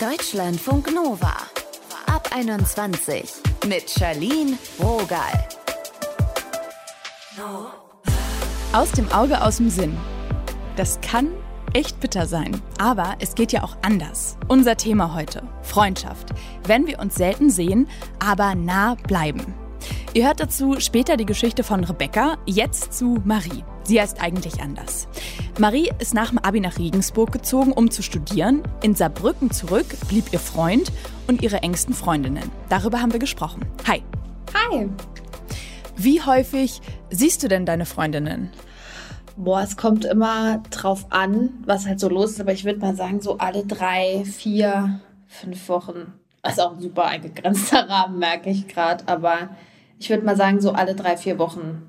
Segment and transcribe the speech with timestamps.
[0.00, 1.32] Deutschlandfunk Nova.
[2.04, 3.32] Ab 21
[3.66, 5.48] mit Charlene Rogal.
[8.74, 9.96] Aus dem Auge, aus dem Sinn.
[10.76, 11.30] Das kann
[11.72, 12.60] echt bitter sein.
[12.78, 14.36] Aber es geht ja auch anders.
[14.48, 16.28] Unser Thema heute: Freundschaft.
[16.64, 17.88] Wenn wir uns selten sehen,
[18.18, 19.54] aber nah bleiben.
[20.12, 23.64] Ihr hört dazu später die Geschichte von Rebecca, jetzt zu Marie.
[23.86, 25.06] Sie heißt eigentlich anders.
[25.60, 28.62] Marie ist nach dem Abi nach Regensburg gezogen, um zu studieren.
[28.82, 30.90] In Saarbrücken zurück blieb ihr Freund
[31.28, 32.50] und ihre engsten Freundinnen.
[32.68, 33.64] Darüber haben wir gesprochen.
[33.86, 34.02] Hi.
[34.54, 34.88] Hi.
[35.96, 38.50] Wie häufig siehst du denn deine Freundinnen?
[39.36, 42.96] Boah, es kommt immer drauf an, was halt so los ist, aber ich würde mal
[42.96, 46.14] sagen, so alle drei, vier, fünf Wochen.
[46.42, 49.50] Das ist auch ein super eingegrenzter Rahmen, merke ich gerade, aber
[49.98, 51.88] ich würde mal sagen, so alle drei, vier Wochen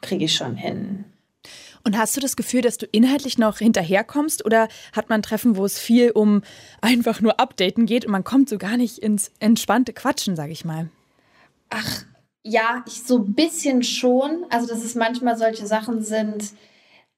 [0.00, 1.04] kriege ich schon hin.
[1.86, 5.64] Und hast du das Gefühl, dass du inhaltlich noch hinterherkommst oder hat man Treffen, wo
[5.64, 6.42] es viel um
[6.80, 10.64] einfach nur Updaten geht und man kommt so gar nicht ins entspannte Quatschen, sage ich
[10.64, 10.88] mal?
[11.70, 12.02] Ach,
[12.42, 14.46] ja, ich so ein bisschen schon.
[14.50, 16.54] Also, dass es manchmal solche Sachen sind,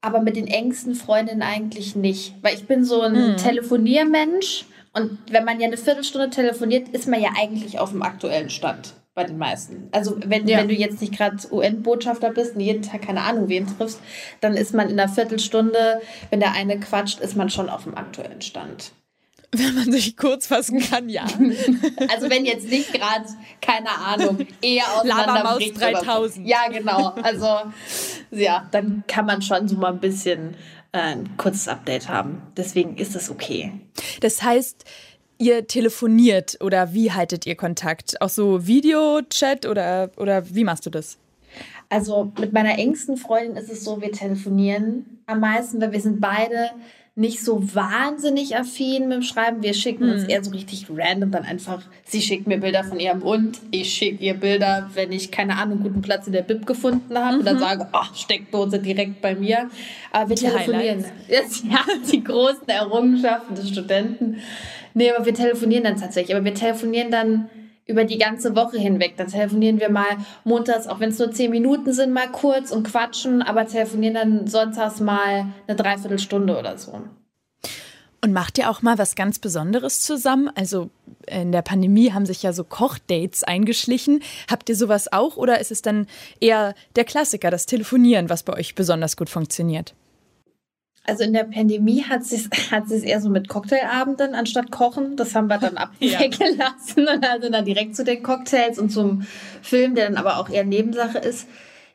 [0.02, 2.34] aber mit den engsten Freundinnen eigentlich nicht.
[2.42, 3.36] Weil ich bin so ein mhm.
[3.39, 8.50] Telefoniermensch und wenn man ja eine Viertelstunde telefoniert, ist man ja eigentlich auf dem aktuellen
[8.50, 9.88] Stand bei den meisten.
[9.91, 10.58] Also wenn, ja.
[10.58, 13.98] wenn du jetzt nicht gerade UN-Botschafter bist und jeden Tag keine Ahnung wen triffst,
[14.41, 17.96] dann ist man in einer Viertelstunde, wenn der eine quatscht, ist man schon auf dem
[17.96, 18.92] aktuellen Stand.
[19.50, 21.22] Wenn man sich kurz fassen kann, ja.
[22.08, 23.24] also wenn jetzt nicht gerade,
[23.61, 26.46] keine Ahnung, eher Labermaus 3000.
[26.46, 27.14] Ja, genau.
[27.20, 27.48] Also
[28.30, 30.55] ja, dann kann man schon so mal ein bisschen
[30.92, 32.42] äh, ein kurzes Update haben.
[32.56, 33.72] Deswegen ist das okay.
[34.20, 34.84] Das heißt,
[35.39, 38.20] ihr telefoniert oder wie haltet ihr Kontakt?
[38.20, 41.19] Auch so Videochat oder, oder wie machst du das?
[41.89, 46.20] Also mit meiner engsten Freundin ist es so, wir telefonieren am meisten, weil wir sind
[46.20, 46.70] beide
[47.19, 49.61] nicht so wahnsinnig affin mit dem Schreiben.
[49.61, 50.12] Wir schicken hm.
[50.12, 51.83] uns eher so richtig random dann einfach.
[52.05, 53.58] Sie schickt mir Bilder von ihrem Hund.
[53.72, 57.33] Ich schicke ihr Bilder, wenn ich, keine Ahnung, guten Platz in der Bib gefunden habe.
[57.33, 57.39] Mhm.
[57.41, 59.68] Und dann sage, ach, Steckdose direkt bei mir.
[60.12, 61.05] Aber wir die telefonieren.
[61.29, 61.64] Highlights.
[61.68, 61.80] Ja,
[62.11, 64.36] die großen Errungenschaften des Studenten.
[64.95, 66.36] Nee, aber wir telefonieren dann tatsächlich.
[66.36, 67.50] Aber wir telefonieren dann
[67.88, 69.14] über die ganze Woche hinweg.
[69.16, 72.84] Dann telefonieren wir mal montags, auch wenn es nur zehn Minuten sind, mal kurz und
[72.84, 77.00] quatschen, aber telefonieren dann sonntags mal eine Dreiviertelstunde oder so.
[78.20, 80.50] Und macht ihr auch mal was ganz Besonderes zusammen?
[80.54, 80.90] Also
[81.26, 84.22] in der Pandemie haben sich ja so Kochdates eingeschlichen.
[84.50, 86.06] Habt ihr sowas auch oder ist es dann
[86.40, 89.94] eher der Klassiker, das Telefonieren, was bei euch besonders gut funktioniert?
[91.08, 95.17] Also in der Pandemie hat es hat es eher so mit Cocktailabenden anstatt Kochen.
[95.17, 97.14] Das haben wir dann abgelassen ja.
[97.14, 99.23] und also dann direkt zu den Cocktails und zum
[99.63, 101.48] Film, der dann aber auch eher Nebensache ist.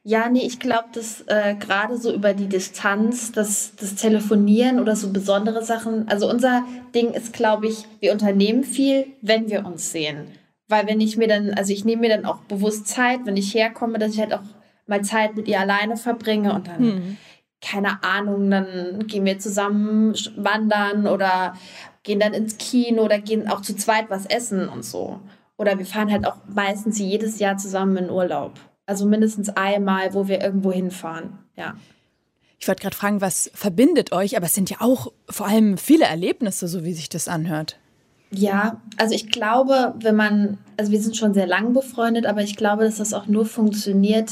[0.05, 4.97] Ja, nee, ich glaube, dass äh, gerade so über die Distanz, das, das Telefonieren oder
[4.97, 9.93] so besondere Sachen, also unser Ding ist, glaube ich, wir unternehmen viel, wenn wir uns
[9.93, 10.27] sehen.
[10.67, 13.53] Weil wenn ich mir dann, also ich nehme mir dann auch bewusst Zeit, wenn ich
[13.53, 14.43] herkomme, dass ich halt auch
[14.87, 17.17] mal Zeit mit ihr alleine verbringe und dann hm
[17.63, 21.55] keine Ahnung, dann gehen wir zusammen wandern oder
[22.03, 25.19] gehen dann ins Kino oder gehen auch zu zweit was essen und so.
[25.57, 28.53] Oder wir fahren halt auch meistens jedes Jahr zusammen in Urlaub.
[28.85, 31.39] Also mindestens einmal, wo wir irgendwo hinfahren.
[31.55, 31.75] Ja.
[32.59, 34.35] Ich wollte gerade fragen, was verbindet euch?
[34.35, 37.79] Aber es sind ja auch vor allem viele Erlebnisse, so wie sich das anhört.
[38.31, 42.57] Ja, also ich glaube, wenn man, also wir sind schon sehr lang befreundet, aber ich
[42.57, 44.31] glaube, dass das auch nur funktioniert,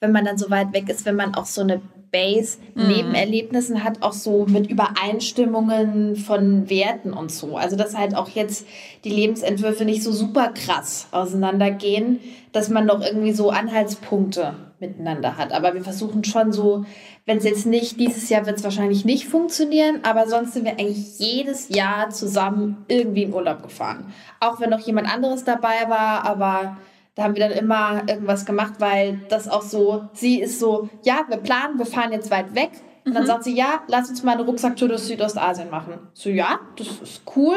[0.00, 1.80] wenn man dann so weit weg ist, wenn man auch so eine
[2.16, 2.88] Base mhm.
[2.88, 7.58] Nebenerlebnissen hat, auch so mit Übereinstimmungen von Werten und so.
[7.58, 8.66] Also dass halt auch jetzt
[9.04, 12.20] die Lebensentwürfe nicht so super krass auseinandergehen,
[12.52, 15.52] dass man doch irgendwie so Anhaltspunkte miteinander hat.
[15.52, 16.86] Aber wir versuchen schon so,
[17.26, 20.72] wenn es jetzt nicht, dieses Jahr wird es wahrscheinlich nicht funktionieren, aber sonst sind wir
[20.72, 24.12] eigentlich jedes Jahr zusammen irgendwie in Urlaub gefahren.
[24.40, 26.78] Auch wenn noch jemand anderes dabei war, aber
[27.16, 31.24] da haben wir dann immer irgendwas gemacht, weil das auch so, sie ist so, ja,
[31.28, 32.70] wir planen, wir fahren jetzt weit weg.
[33.06, 33.26] Und dann mhm.
[33.26, 35.94] sagt sie, ja, lass uns mal eine Rucksacktour durch Südostasien machen.
[36.12, 37.56] So, ja, das ist cool.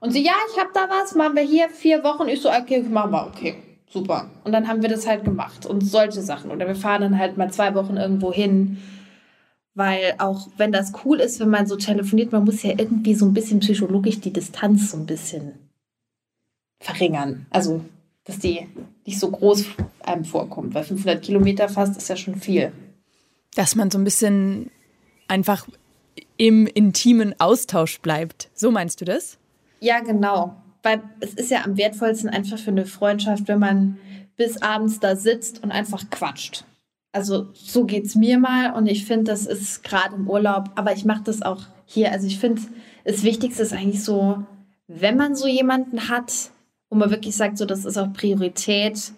[0.00, 2.26] Und sie, ja, ich habe da was, machen wir hier vier Wochen.
[2.26, 4.30] Ich so, okay, machen wir, okay, super.
[4.42, 6.50] Und dann haben wir das halt gemacht und solche Sachen.
[6.50, 8.78] Oder wir fahren dann halt mal zwei Wochen irgendwo hin.
[9.74, 13.26] Weil auch wenn das cool ist, wenn man so telefoniert, man muss ja irgendwie so
[13.26, 15.70] ein bisschen psychologisch die Distanz so ein bisschen
[16.80, 17.46] verringern.
[17.50, 17.84] Also
[18.28, 18.68] dass die
[19.04, 19.64] nicht so groß
[20.04, 22.72] einem vorkommt, weil 500 Kilometer fast ist ja schon viel.
[23.56, 24.70] Dass man so ein bisschen
[25.26, 25.66] einfach
[26.36, 28.50] im intimen Austausch bleibt.
[28.54, 29.38] So meinst du das?
[29.80, 30.54] Ja, genau.
[30.82, 33.98] Weil es ist ja am wertvollsten einfach für eine Freundschaft, wenn man
[34.36, 36.64] bis abends da sitzt und einfach quatscht.
[37.10, 40.92] Also so geht es mir mal und ich finde, das ist gerade im Urlaub, aber
[40.92, 42.12] ich mache das auch hier.
[42.12, 42.62] Also ich finde,
[43.04, 44.44] das Wichtigste ist eigentlich so
[44.88, 46.50] wenn man so jemanden hat,
[46.90, 49.12] wo man wirklich sagt, so das ist auch Priorität,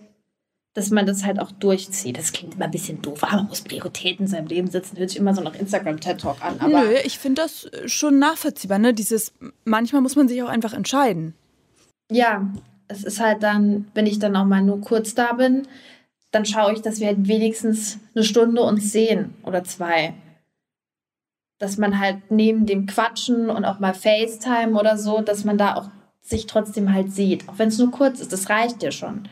[0.75, 2.17] dass man das halt auch durchzieht.
[2.17, 4.96] Das klingt immer ein bisschen doof, aber man muss Prioritäten in seinem Leben setzen.
[4.99, 6.61] Hört sich immer so nach Instagram-TED-Talk an.
[6.61, 8.78] Aber Nö, ich finde das schon nachvollziehbar.
[8.78, 8.94] Ne?
[8.94, 9.32] Dieses,
[9.64, 11.34] manchmal muss man sich auch einfach entscheiden.
[12.11, 12.49] Ja,
[12.88, 15.66] es ist halt dann, wenn ich dann auch mal nur kurz da bin,
[16.31, 20.14] dann schaue ich, dass wir halt wenigstens eine Stunde uns sehen oder zwei.
[21.58, 25.75] Dass man halt neben dem Quatschen und auch mal FaceTime oder so, dass man da
[25.75, 25.90] auch
[26.31, 27.49] sich trotzdem halt sieht.
[27.49, 29.29] Auch wenn es nur kurz ist, das reicht ja schon.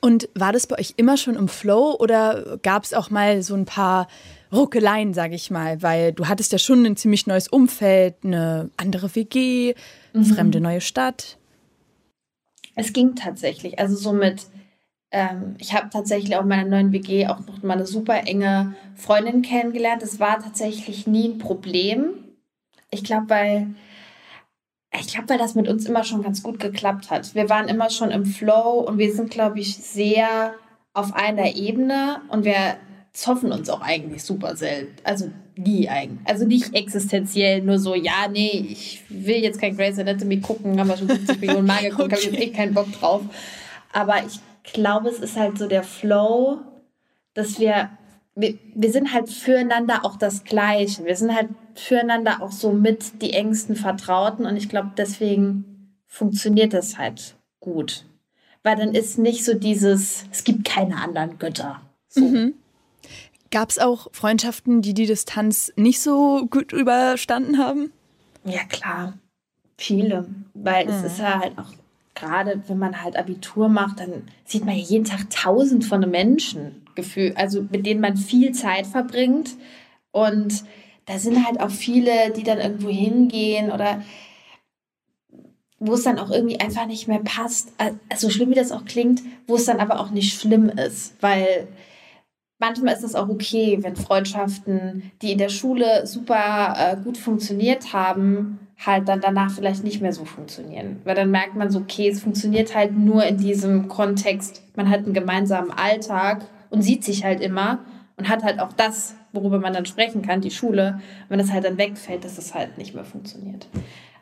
[0.00, 3.54] Und war das bei euch immer schon im Flow oder gab es auch mal so
[3.54, 4.06] ein paar
[4.52, 5.82] Ruckeleien, sage ich mal?
[5.82, 9.74] Weil du hattest ja schon ein ziemlich neues Umfeld, eine andere WG,
[10.12, 10.24] mhm.
[10.24, 11.36] fremde neue Stadt.
[12.76, 13.80] Es ging tatsächlich.
[13.80, 14.46] Also so mit,
[15.10, 18.76] ähm, ich habe tatsächlich auch in meiner neuen WG auch noch mal eine super enge
[18.94, 20.02] Freundin kennengelernt.
[20.02, 22.10] Das war tatsächlich nie ein Problem.
[22.92, 23.66] Ich glaube, weil
[24.92, 27.34] ich glaube, weil das mit uns immer schon ganz gut geklappt hat.
[27.34, 30.54] Wir waren immer schon im Flow und wir sind, glaube ich, sehr
[30.94, 32.76] auf einer Ebene und wir
[33.12, 34.94] zoffen uns auch eigentlich super selten.
[35.04, 36.26] Also nie eigentlich.
[36.26, 40.88] Also nicht existenziell, nur so, ja, nee, ich will jetzt kein Grey's Anatomy gucken, haben
[40.88, 42.16] wir schon 50 Millionen Mal geguckt, okay.
[42.16, 43.22] habe ich jetzt eh keinen Bock drauf.
[43.92, 44.40] Aber ich
[44.72, 46.58] glaube, es ist halt so der Flow,
[47.34, 47.90] dass wir,
[48.38, 51.04] wir, wir sind halt füreinander auch das Gleiche.
[51.04, 56.72] Wir sind halt füreinander auch so mit die engsten Vertrauten und ich glaube, deswegen funktioniert
[56.72, 58.06] das halt gut.
[58.62, 61.80] Weil dann ist nicht so dieses, es gibt keine anderen Götter.
[62.08, 62.20] So.
[62.20, 62.54] Mhm.
[63.50, 67.92] Gab es auch Freundschaften, die die Distanz nicht so gut überstanden haben?
[68.44, 69.14] Ja, klar.
[69.76, 70.28] Viele.
[70.54, 70.92] Weil mhm.
[70.92, 71.72] es ist ja halt auch,
[72.18, 76.82] gerade wenn man halt Abitur macht, dann sieht man ja jeden Tag tausend von Menschen,
[77.36, 79.56] also mit denen man viel Zeit verbringt.
[80.10, 80.64] Und
[81.06, 84.02] da sind halt auch viele, die dann irgendwo hingehen oder
[85.78, 87.72] wo es dann auch irgendwie einfach nicht mehr passt.
[88.08, 91.68] Also schlimm wie das auch klingt, wo es dann aber auch nicht schlimm ist, weil
[92.58, 97.92] manchmal ist es auch okay, wenn Freundschaften, die in der Schule super äh, gut funktioniert
[97.92, 101.00] haben, halt dann danach vielleicht nicht mehr so funktionieren.
[101.04, 105.00] Weil dann merkt man so, okay, es funktioniert halt nur in diesem Kontext, man hat
[105.00, 107.80] einen gemeinsamen Alltag und sieht sich halt immer
[108.16, 111.64] und hat halt auch das worüber man dann sprechen kann, die Schule, wenn das halt
[111.64, 113.68] dann wegfällt, dass es halt nicht mehr funktioniert.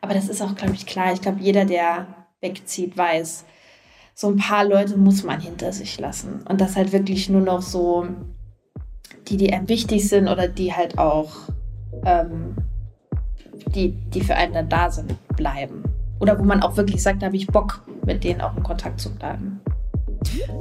[0.00, 1.12] Aber das ist auch, glaube ich, klar.
[1.12, 2.06] Ich glaube, jeder, der
[2.40, 3.44] wegzieht, weiß,
[4.18, 6.40] so ein paar Leute muss man hinter sich lassen.
[6.48, 8.06] Und das halt wirklich nur noch so
[9.28, 11.32] die, die einem wichtig sind oder die halt auch,
[12.06, 12.56] ähm,
[13.74, 15.84] die, die für einen dann da sind, bleiben.
[16.18, 19.00] Oder wo man auch wirklich sagt, da habe ich Bock, mit denen auch in Kontakt
[19.00, 19.60] zu bleiben.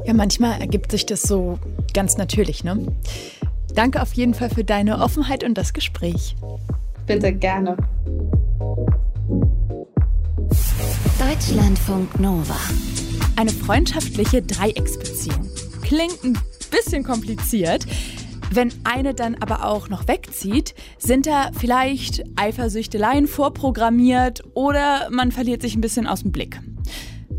[0.03, 1.57] Ja, manchmal ergibt sich das so
[1.93, 2.77] ganz natürlich, ne?
[3.73, 6.35] Danke auf jeden Fall für deine Offenheit und das Gespräch.
[7.07, 7.77] Bitte gerne.
[11.19, 12.57] Deutschlandfunk Nova.
[13.37, 15.49] Eine freundschaftliche Dreiecksbeziehung.
[15.81, 16.39] Klingt ein
[16.71, 17.85] bisschen kompliziert.
[18.51, 25.61] Wenn eine dann aber auch noch wegzieht, sind da vielleicht Eifersüchteleien vorprogrammiert oder man verliert
[25.61, 26.61] sich ein bisschen aus dem Blick.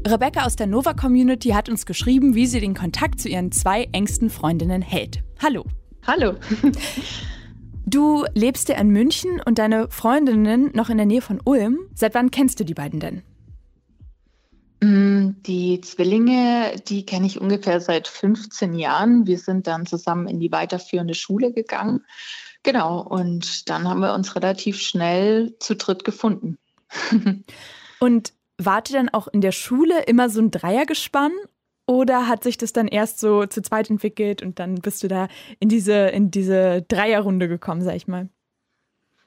[0.06, 3.88] Rebecca aus der Nova Community hat uns geschrieben, wie sie den Kontakt zu ihren zwei
[3.92, 5.22] engsten Freundinnen hält.
[5.42, 5.64] Hallo.
[6.06, 6.34] Hallo.
[7.88, 11.78] Du lebst ja in München und deine Freundinnen noch in der Nähe von Ulm.
[11.94, 13.22] Seit wann kennst du die beiden denn?
[14.80, 19.26] Mm, die Zwillinge, die kenne ich ungefähr seit 15 Jahren.
[19.26, 22.04] Wir sind dann zusammen in die weiterführende Schule gegangen.
[22.62, 26.58] Genau, und dann haben wir uns relativ schnell zu dritt gefunden.
[28.00, 31.32] und wart ihr dann auch in der Schule immer so ein Dreiergespann
[31.86, 35.28] oder hat sich das dann erst so zu zweit entwickelt und dann bist du da
[35.60, 38.28] in diese, in diese Dreierrunde gekommen, sag ich mal?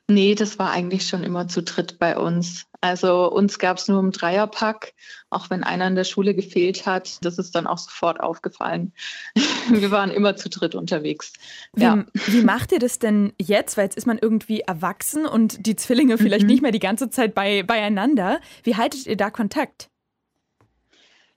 [0.10, 2.66] Nee, das war eigentlich schon immer zu dritt bei uns.
[2.82, 4.94] Also uns gab es nur im Dreierpack,
[5.30, 7.24] auch wenn einer in der Schule gefehlt hat.
[7.24, 8.92] Das ist dann auch sofort aufgefallen.
[9.70, 11.34] Wir waren immer zu dritt unterwegs.
[11.74, 12.06] Wie, ja.
[12.25, 13.78] wie macht ihr das denn jetzt?
[13.78, 16.50] Weil jetzt ist man irgendwie erwachsen und die Zwillinge vielleicht mhm.
[16.50, 18.39] nicht mehr die ganze Zeit bei, beieinander.
[18.63, 19.92] Wie haltet ihr da Kontakt?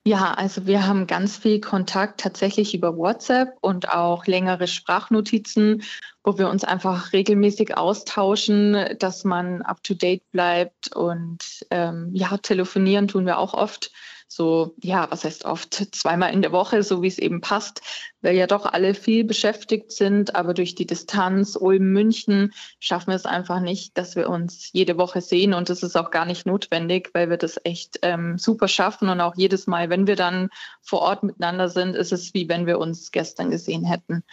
[0.04, 5.84] Ja, also wir haben ganz viel Kontakt tatsächlich über WhatsApp und auch längere Sprachnotizen,
[6.24, 13.26] wo wir uns einfach regelmäßig austauschen, dass man up-to-date bleibt und ähm, ja, telefonieren tun
[13.26, 13.92] wir auch oft
[14.34, 17.82] so, ja, was heißt oft, zweimal in der Woche, so wie es eben passt,
[18.20, 23.16] weil ja doch alle viel beschäftigt sind, aber durch die Distanz Ulm, München schaffen wir
[23.16, 26.46] es einfach nicht, dass wir uns jede Woche sehen und das ist auch gar nicht
[26.46, 30.48] notwendig, weil wir das echt ähm, super schaffen und auch jedes Mal, wenn wir dann
[30.80, 34.24] vor Ort miteinander sind, ist es wie wenn wir uns gestern gesehen hätten.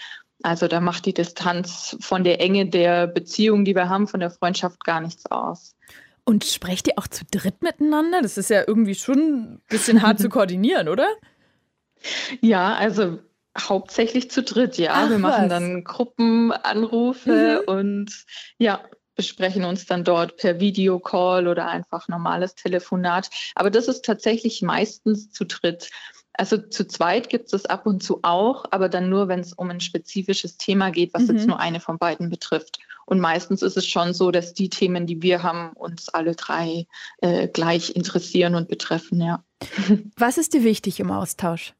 [0.42, 4.32] Also da macht die Distanz von der Enge der Beziehung, die wir haben, von der
[4.32, 5.76] Freundschaft gar nichts aus.
[6.30, 8.22] Und sprecht ihr auch zu dritt miteinander?
[8.22, 11.08] Das ist ja irgendwie schon ein bisschen hart zu koordinieren, oder?
[12.40, 13.18] Ja, also
[13.60, 14.92] hauptsächlich zu dritt, ja.
[14.94, 15.50] Ach, wir machen was?
[15.50, 17.74] dann Gruppenanrufe mhm.
[17.74, 18.26] und
[18.60, 18.84] ja,
[19.16, 23.32] besprechen uns dann dort per Videocall oder einfach normales Telefonat.
[23.56, 25.90] Aber das ist tatsächlich meistens zu dritt.
[26.34, 29.72] Also zu zweit gibt es ab und zu auch, aber dann nur, wenn es um
[29.72, 31.38] ein spezifisches Thema geht, was mhm.
[31.38, 32.78] jetzt nur eine von beiden betrifft.
[33.10, 36.86] Und meistens ist es schon so, dass die Themen, die wir haben, uns alle drei
[37.22, 39.44] äh, gleich interessieren und betreffen, ja.
[40.16, 41.74] Was ist dir wichtig im Austausch?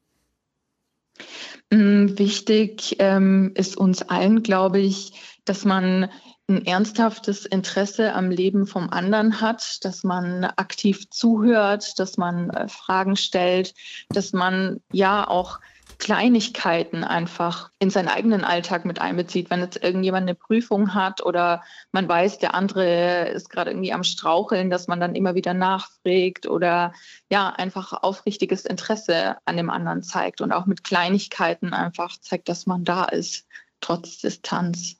[1.70, 5.12] Mm, wichtig ähm, ist uns allen, glaube ich,
[5.44, 6.10] dass man
[6.48, 12.66] ein ernsthaftes Interesse am Leben vom anderen hat, dass man aktiv zuhört, dass man äh,
[12.66, 13.72] Fragen stellt,
[14.08, 15.60] dass man ja auch
[15.98, 19.50] Kleinigkeiten einfach in seinen eigenen Alltag mit einbezieht.
[19.50, 24.04] Wenn jetzt irgendjemand eine Prüfung hat oder man weiß, der andere ist gerade irgendwie am
[24.04, 26.92] Straucheln, dass man dann immer wieder nachfragt oder
[27.30, 32.66] ja, einfach aufrichtiges Interesse an dem anderen zeigt und auch mit Kleinigkeiten einfach zeigt, dass
[32.66, 33.46] man da ist,
[33.80, 34.96] trotz Distanz.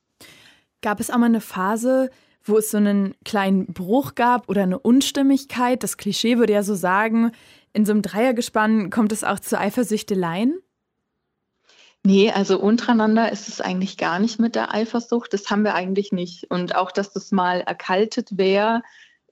[0.82, 2.11] Gab es auch mal eine Phase,
[2.44, 5.82] wo es so einen kleinen Bruch gab oder eine Unstimmigkeit?
[5.82, 7.32] Das Klischee würde ja so sagen,
[7.73, 10.59] in so einem Dreiergespann kommt es auch zu Eifersüchteleien?
[12.02, 15.33] Nee, also untereinander ist es eigentlich gar nicht mit der Eifersucht.
[15.35, 16.50] Das haben wir eigentlich nicht.
[16.50, 18.83] Und auch, dass das mal erkaltet wäre,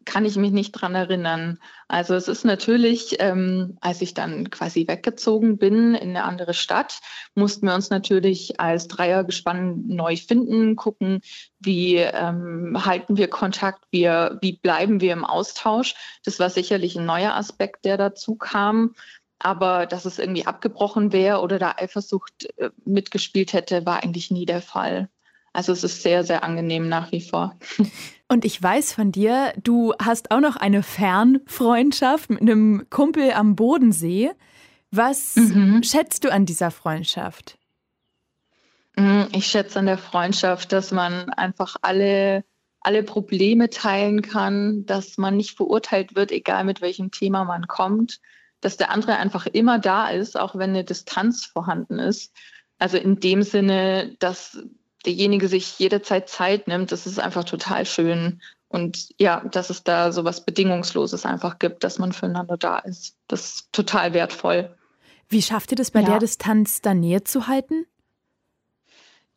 [0.08, 1.58] kann ich mich nicht dran erinnern.
[1.86, 7.00] Also es ist natürlich, ähm, als ich dann quasi weggezogen bin in eine andere Stadt,
[7.34, 11.20] mussten wir uns natürlich als Dreiergespann neu finden, gucken,
[11.60, 15.94] wie ähm, halten wir Kontakt, wie, wie bleiben wir im Austausch.
[16.24, 18.94] Das war sicherlich ein neuer Aspekt, der dazu kam.
[19.38, 24.46] Aber dass es irgendwie abgebrochen wäre oder da Eifersucht äh, mitgespielt hätte, war eigentlich nie
[24.46, 25.08] der Fall.
[25.52, 27.56] Also es ist sehr, sehr angenehm nach wie vor.
[28.28, 33.56] Und ich weiß von dir, du hast auch noch eine Fernfreundschaft mit einem Kumpel am
[33.56, 34.30] Bodensee.
[34.90, 35.82] Was mhm.
[35.82, 37.58] schätzt du an dieser Freundschaft?
[38.96, 42.44] Mhm, ich schätze an der Freundschaft, dass man einfach alle,
[42.80, 48.20] alle Probleme teilen kann, dass man nicht verurteilt wird, egal mit welchem Thema man kommt,
[48.60, 52.32] dass der andere einfach immer da ist, auch wenn eine Distanz vorhanden ist.
[52.78, 54.58] Also in dem Sinne, dass
[55.04, 58.40] derjenige sich jederzeit Zeit nimmt, das ist einfach total schön.
[58.68, 63.16] Und ja, dass es da so was Bedingungsloses einfach gibt, dass man füreinander da ist.
[63.26, 64.76] Das ist total wertvoll.
[65.28, 66.06] Wie schafft ihr das bei ja.
[66.06, 67.86] der Distanz da Nähe zu halten?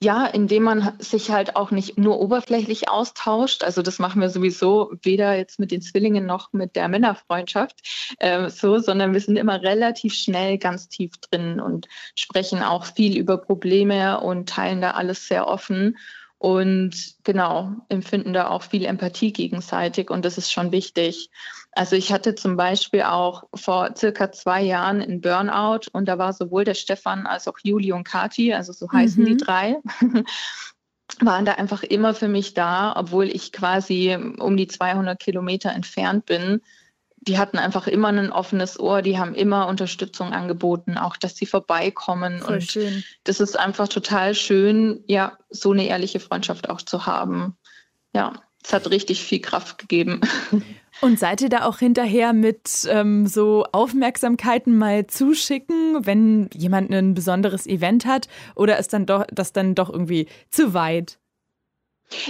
[0.04, 3.64] Ja, indem man sich halt auch nicht nur oberflächlich austauscht.
[3.64, 8.50] Also das machen wir sowieso weder jetzt mit den Zwillingen noch mit der Männerfreundschaft äh,
[8.50, 13.38] so, sondern wir sind immer relativ schnell ganz tief drin und sprechen auch viel über
[13.38, 15.96] Probleme und teilen da alles sehr offen
[16.42, 21.30] und genau, empfinden da auch viel Empathie gegenseitig und das ist schon wichtig.
[21.72, 26.34] Also ich hatte zum Beispiel auch vor circa zwei Jahren einen Burnout und da war
[26.34, 29.28] sowohl der Stefan als auch Juli und Kati, also so heißen mhm.
[29.28, 29.78] die drei,
[31.20, 36.26] waren da einfach immer für mich da, obwohl ich quasi um die 200 Kilometer entfernt
[36.26, 36.62] bin
[37.22, 41.46] die hatten einfach immer ein offenes Ohr, die haben immer Unterstützung angeboten, auch dass sie
[41.46, 42.40] vorbeikommen.
[42.40, 43.04] Voll und schön.
[43.24, 47.56] das ist einfach total schön, ja, so eine ehrliche Freundschaft auch zu haben.
[48.14, 50.22] Ja, es hat richtig viel Kraft gegeben.
[51.00, 57.14] Und seid ihr da auch hinterher mit ähm, so Aufmerksamkeiten mal zuschicken, wenn jemand ein
[57.14, 58.28] besonderes Event hat?
[58.56, 61.18] Oder ist dann doch das dann doch irgendwie zu weit?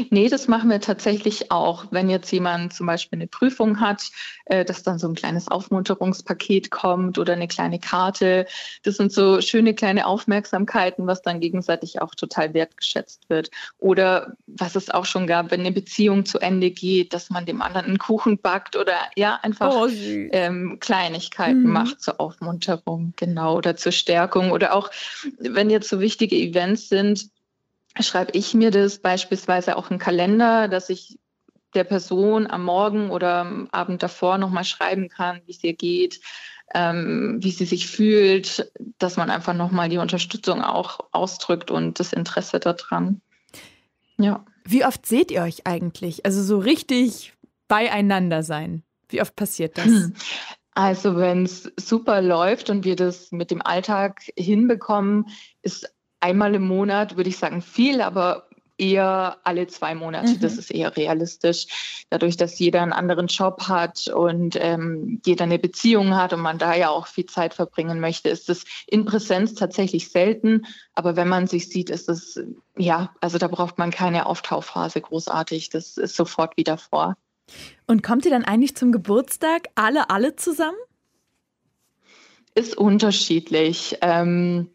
[0.10, 1.86] Nee, das machen wir tatsächlich auch.
[1.92, 4.12] Wenn jetzt jemand zum Beispiel eine Prüfung hat,
[4.46, 8.46] äh, dass dann so ein kleines Aufmunterungspaket kommt oder eine kleine Karte.
[8.84, 13.50] Das sind so schöne kleine Aufmerksamkeiten, was dann gegenseitig auch total wertgeschätzt wird.
[13.80, 17.62] Oder was es auch schon gab, wenn eine Beziehung zu Ende geht, dass man dem
[17.62, 21.72] anderen einen Kuchen backt oder ja, einfach oh, ähm, Kleinigkeiten mhm.
[21.72, 24.52] macht zur Aufmunterung, genau, oder zur Stärkung.
[24.52, 24.92] Oder auch,
[25.40, 27.30] wenn jetzt so wichtige Events sind,
[28.00, 31.20] schreibe ich mir das beispielsweise auch im Kalender, dass ich
[31.74, 36.20] der Person am Morgen oder am Abend davor nochmal schreiben kann, wie es ihr geht,
[36.74, 42.14] ähm, wie sie sich fühlt, dass man einfach nochmal die Unterstützung auch ausdrückt und das
[42.14, 43.22] Interesse daran.
[44.18, 44.46] Ja.
[44.64, 46.26] Wie oft seht ihr euch eigentlich?
[46.26, 47.34] Also so richtig
[47.68, 48.84] beieinander sein.
[49.10, 49.86] Wie oft passiert das?
[49.86, 50.14] Hm.
[50.74, 55.28] Also wenn es super läuft und wir das mit dem Alltag hinbekommen,
[55.62, 58.48] ist einmal im Monat, würde ich sagen, viel, aber
[58.82, 60.34] eher alle zwei Monate.
[60.34, 60.40] Mhm.
[60.40, 62.06] Das ist eher realistisch.
[62.10, 66.58] Dadurch, dass jeder einen anderen Job hat und ähm, jeder eine Beziehung hat und man
[66.58, 70.66] da ja auch viel Zeit verbringen möchte, ist es in Präsenz tatsächlich selten.
[70.96, 72.40] Aber wenn man sich sieht, ist es,
[72.76, 75.70] ja, also da braucht man keine Auftauphase großartig.
[75.70, 77.16] Das ist sofort wieder vor.
[77.86, 80.78] Und kommt ihr dann eigentlich zum Geburtstag alle, alle zusammen?
[82.56, 83.98] Ist unterschiedlich.
[84.02, 84.70] Ähm,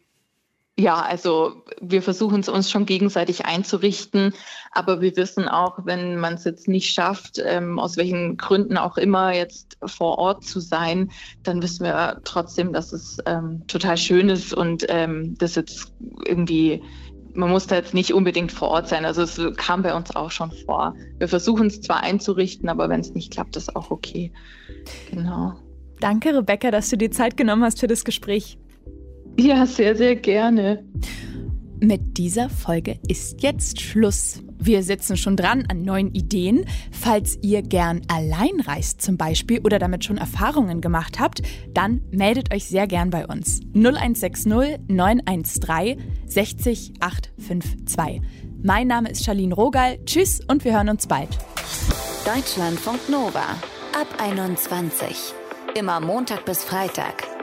[0.79, 4.33] ja, also wir versuchen es uns schon gegenseitig einzurichten,
[4.71, 8.97] aber wir wissen auch, wenn man es jetzt nicht schafft, ähm, aus welchen Gründen auch
[8.97, 14.29] immer jetzt vor Ort zu sein, dann wissen wir trotzdem, dass es ähm, total schön
[14.29, 15.93] ist und ähm, das jetzt
[16.25, 16.83] irgendwie,
[17.33, 19.03] man muss da jetzt nicht unbedingt vor Ort sein.
[19.03, 20.93] Also es kam bei uns auch schon vor.
[21.17, 24.31] Wir versuchen es zwar einzurichten, aber wenn es nicht klappt, ist auch okay.
[25.09, 25.53] Genau.
[25.99, 28.59] Danke, Rebecca, dass du dir Zeit genommen hast für das Gespräch.
[29.37, 30.83] Ja, sehr, sehr gerne.
[31.79, 34.41] Mit dieser Folge ist jetzt Schluss.
[34.59, 36.65] Wir sitzen schon dran an neuen Ideen.
[36.91, 42.51] Falls ihr gern allein reist zum Beispiel oder damit schon Erfahrungen gemacht habt, dann meldet
[42.51, 43.61] euch sehr gern bei uns.
[43.75, 44.47] 0160
[44.87, 48.21] 913 60 852.
[48.63, 49.99] Mein Name ist Charlene Rogal.
[50.05, 51.29] Tschüss und wir hören uns bald.
[52.25, 53.55] Deutschlandfunk Nova
[53.93, 55.33] ab 21.
[55.75, 57.36] Immer Montag bis Freitag